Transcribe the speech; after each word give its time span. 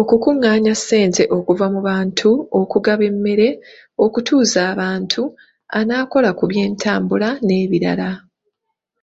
Okukuŋŋaanya 0.00 0.74
ssente 0.78 1.22
okuva 1.36 1.66
mu 1.74 1.80
bantu, 1.88 2.30
okugaba 2.60 3.02
emmere, 3.10 3.48
okutuuza 4.04 4.60
abantu, 4.72 5.22
anaakola 5.78 6.30
ku 6.38 6.44
by’entambula 6.50 7.28
n’ebirala. 7.46 8.10